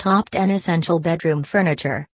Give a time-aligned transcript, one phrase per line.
[0.00, 2.08] Top 10 Essential Bedroom Furniture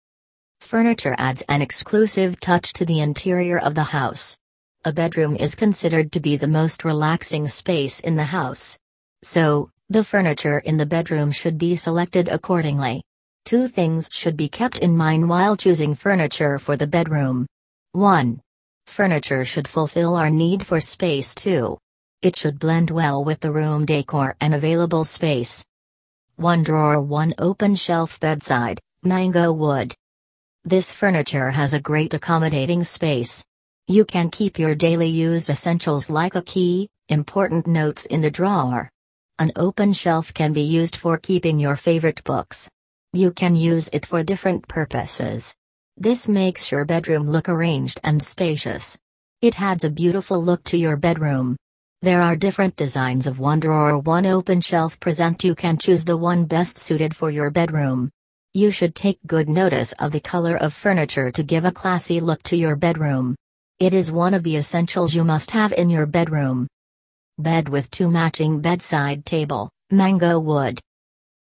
[0.62, 4.38] Furniture adds an exclusive touch to the interior of the house.
[4.86, 8.78] A bedroom is considered to be the most relaxing space in the house.
[9.22, 13.02] So, the furniture in the bedroom should be selected accordingly.
[13.44, 17.44] Two things should be kept in mind while choosing furniture for the bedroom.
[17.92, 18.40] 1.
[18.86, 21.76] Furniture should fulfill our need for space too.
[22.22, 25.66] It should blend well with the room decor and available space.
[26.36, 29.94] One drawer, one open shelf bedside, mango wood.
[30.64, 33.44] This furniture has a great accommodating space.
[33.86, 38.90] You can keep your daily used essentials like a key, important notes in the drawer.
[39.38, 42.68] An open shelf can be used for keeping your favorite books.
[43.12, 45.54] You can use it for different purposes.
[45.96, 48.98] This makes your bedroom look arranged and spacious.
[49.40, 51.56] It adds a beautiful look to your bedroom.
[52.04, 56.18] There are different designs of one drawer one open shelf present you can choose the
[56.18, 58.10] one best suited for your bedroom.
[58.52, 62.42] You should take good notice of the color of furniture to give a classy look
[62.42, 63.34] to your bedroom.
[63.80, 66.66] It is one of the essentials you must have in your bedroom.
[67.38, 70.82] Bed with two matching bedside table, mango wood.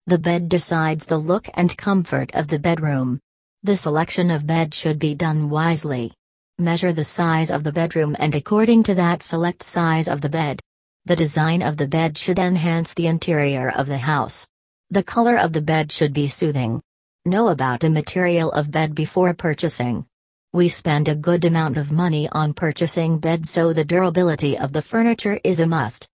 [0.09, 3.19] The bed decides the look and comfort of the bedroom.
[3.63, 6.13] The selection of bed should be done wisely.
[6.61, 10.61] Measure the size of the bedroom and according to that select size of the bed.
[11.07, 14.47] The design of the bed should enhance the interior of the house.
[14.91, 16.83] The color of the bed should be soothing.
[17.25, 20.05] Know about the material of bed before purchasing.
[20.53, 24.83] We spend a good amount of money on purchasing bed so the durability of the
[24.83, 26.11] furniture is a must.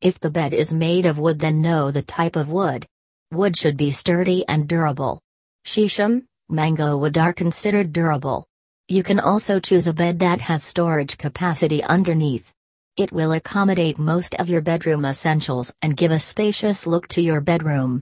[0.00, 2.86] If the bed is made of wood then know the type of wood.
[3.30, 5.20] Wood should be sturdy and durable.
[5.64, 8.48] Shisham, mango wood are considered durable.
[8.88, 12.52] You can also choose a bed that has storage capacity underneath.
[12.96, 17.40] It will accommodate most of your bedroom essentials and give a spacious look to your
[17.40, 18.00] bedroom.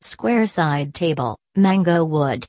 [0.00, 2.46] Square side table, mango wood.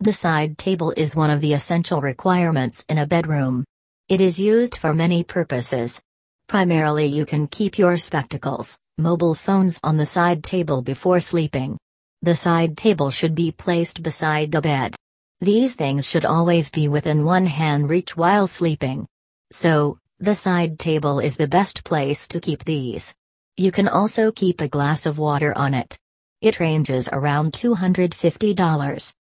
[0.00, 3.64] The side table is one of the essential requirements in a bedroom.
[4.10, 6.02] It is used for many purposes.
[6.48, 11.78] Primarily, you can keep your spectacles, mobile phones on the side table before sleeping.
[12.20, 14.96] The side table should be placed beside the bed.
[15.42, 19.06] These things should always be within one hand reach while sleeping.
[19.50, 23.14] So, the side table is the best place to keep these.
[23.56, 25.98] You can also keep a glass of water on it.
[26.42, 29.14] It ranges around $250.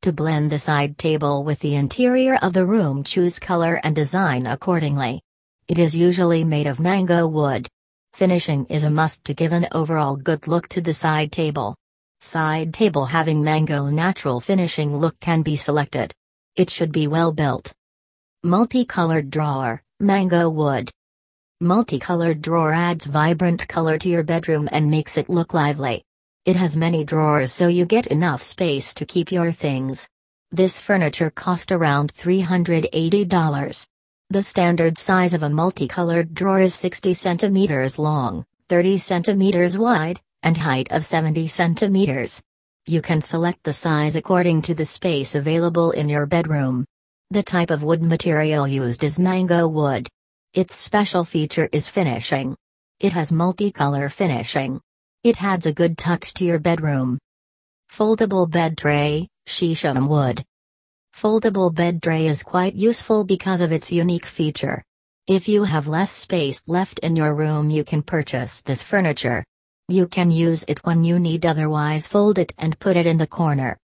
[0.00, 4.46] To blend the side table with the interior of the room, choose color and design
[4.46, 5.20] accordingly.
[5.68, 7.68] It is usually made of mango wood.
[8.14, 11.76] Finishing is a must to give an overall good look to the side table.
[12.22, 16.12] Side table having mango natural finishing look can be selected.
[16.54, 17.72] It should be well built.
[18.44, 20.90] Multicolored drawer, mango wood.
[21.62, 26.04] Multicolored drawer adds vibrant color to your bedroom and makes it look lively.
[26.44, 30.06] It has many drawers so you get enough space to keep your things.
[30.50, 33.86] This furniture cost around $380.
[34.28, 40.56] The standard size of a multicolored drawer is 60 centimeters long, 30 centimeters wide, and
[40.56, 42.42] height of 70 centimeters.
[42.86, 46.84] You can select the size according to the space available in your bedroom.
[47.30, 50.08] The type of wood material used is mango wood.
[50.54, 52.56] Its special feature is finishing.
[52.98, 54.80] It has multicolor finishing.
[55.22, 57.18] It adds a good touch to your bedroom.
[57.92, 60.44] Foldable bed tray, Shisham wood.
[61.14, 64.82] Foldable bed tray is quite useful because of its unique feature.
[65.26, 69.44] If you have less space left in your room, you can purchase this furniture.
[69.90, 73.26] You can use it when you need otherwise fold it and put it in the
[73.26, 73.76] corner.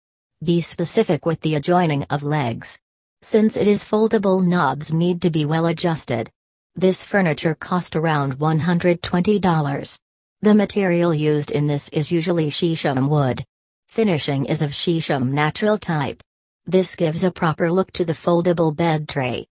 [0.45, 2.79] Be specific with the adjoining of legs.
[3.23, 6.31] Since it is foldable knobs need to be well adjusted.
[6.77, 9.99] This furniture cost around $120.
[10.43, 13.43] The material used in this is usually shisham wood.
[13.89, 16.23] Finishing is of shisham natural type.
[16.67, 19.47] This gives a proper look to the foldable bed tray.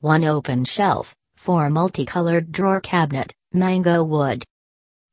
[0.00, 4.44] One open shelf, four multicolored drawer cabinet, mango wood.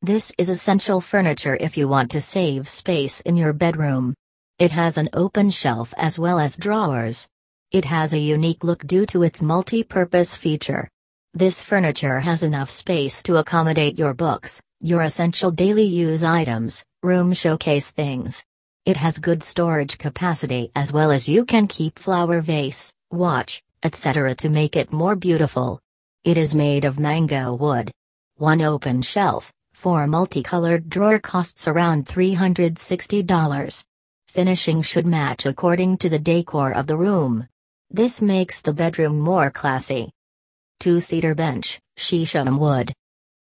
[0.06, 4.14] This is essential furniture if you want to save space in your bedroom.
[4.60, 7.28] It has an open shelf as well as drawers.
[7.72, 10.88] It has a unique look due to its multi-purpose feature.
[11.34, 17.34] This furniture has enough space to accommodate your books, your essential daily use items, room
[17.34, 18.46] showcase things.
[18.86, 24.36] It has good storage capacity as well as you can keep flower vase, watch, etc.
[24.36, 25.80] to make it more beautiful.
[26.24, 27.90] It is made of mango wood.
[28.38, 29.54] One open shelf,
[29.86, 33.84] for multicolored drawer costs around $360.
[34.28, 37.48] Finishing should match according to the decor of the room.
[37.92, 40.10] This makes the bedroom more classy.
[40.80, 42.94] Two-seater bench, Shisham wood.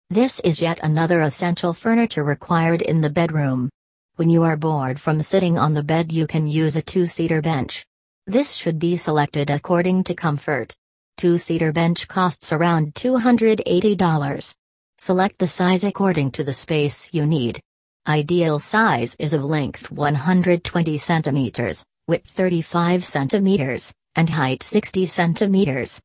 [0.09, 3.69] This is yet another essential furniture required in the bedroom.
[4.15, 7.41] When you are bored from sitting on the bed, you can use a two seater
[7.41, 7.85] bench.
[8.25, 10.77] This should be selected according to comfort.
[11.17, 14.55] Two seater bench costs around $280.
[15.01, 17.59] Select the size according to the space you need.
[18.07, 25.99] Ideal size is of length 120 centimeters, width 35 centimeters, and height 60 centimeters.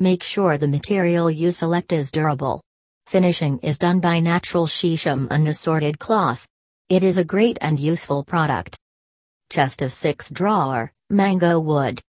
[0.00, 2.60] Make sure the material you select is durable.
[3.06, 6.44] Finishing is done by natural shisham and assorted cloth.
[6.88, 8.76] It is a great and useful product.
[9.48, 12.00] Chest of 6 drawer, mango wood.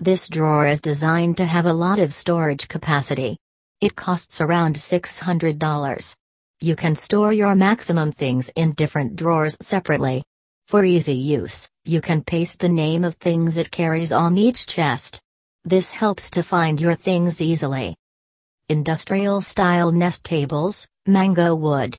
[0.00, 3.36] This drawer is designed to have a lot of storage capacity.
[3.80, 6.16] It costs around $600.
[6.60, 10.24] You can store your maximum things in different drawers separately.
[10.66, 15.20] For easy use, you can paste the name of things it carries on each chest.
[15.64, 17.94] This helps to find your things easily.
[18.68, 21.96] Industrial style nest tables, mango wood.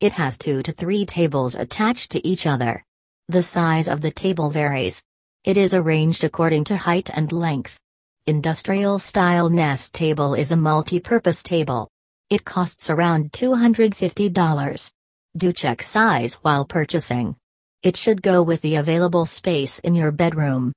[0.00, 2.82] It has two to three tables attached to each other.
[3.28, 5.02] The size of the table varies.
[5.44, 7.78] It is arranged according to height and length.
[8.28, 11.88] Industrial style nest table is a multi-purpose table.
[12.30, 14.92] It costs around $250.
[15.36, 17.34] Do check size while purchasing.
[17.82, 20.72] It should go with the available space in your bedroom.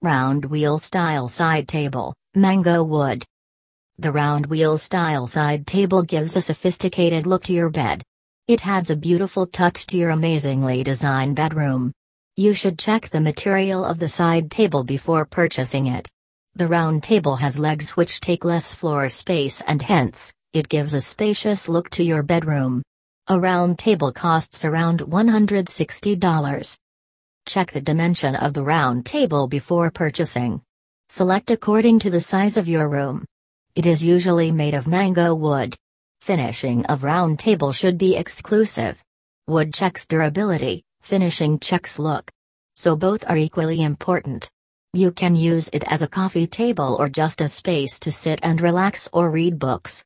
[0.00, 3.26] Round wheel style side table, mango wood.
[3.98, 8.02] The round wheel style side table gives a sophisticated look to your bed.
[8.48, 11.92] It adds a beautiful touch to your amazingly designed bedroom.
[12.36, 16.08] You should check the material of the side table before purchasing it.
[16.60, 21.00] The round table has legs which take less floor space and hence, it gives a
[21.00, 22.82] spacious look to your bedroom.
[23.28, 26.78] A round table costs around $160.
[27.46, 30.60] Check the dimension of the round table before purchasing.
[31.08, 33.24] Select according to the size of your room.
[33.74, 35.74] It is usually made of mango wood.
[36.20, 39.02] Finishing of round table should be exclusive.
[39.46, 42.30] Wood checks durability, finishing checks look.
[42.74, 44.50] So both are equally important.
[44.92, 48.60] You can use it as a coffee table or just a space to sit and
[48.60, 50.04] relax or read books.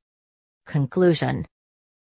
[0.66, 1.46] Conclusion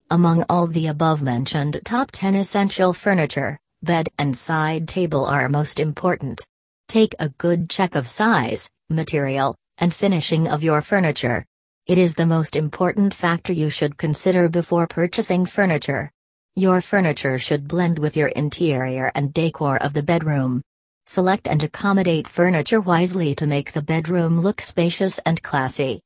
[0.10, 5.80] Among all the above mentioned top 10 essential furniture, bed and side table are most
[5.80, 6.44] important.
[6.88, 11.46] Take a good check of size, material, and finishing of your furniture.
[11.86, 16.10] It is the most important factor you should consider before purchasing furniture.
[16.56, 20.64] Your furniture should blend with your interior and decor of the bedroom.
[21.06, 26.00] Select and accommodate furniture wisely to make the bedroom look spacious and classy.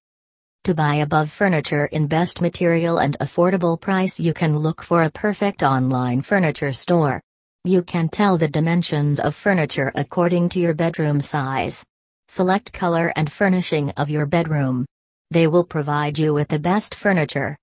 [0.64, 5.12] To buy above furniture in best material and affordable price, you can look for a
[5.12, 7.22] perfect online furniture store.
[7.64, 11.86] You can tell the dimensions of furniture according to your bedroom size.
[12.28, 14.86] Select color and furnishing of your bedroom.
[15.30, 17.56] They will provide you with the best furniture.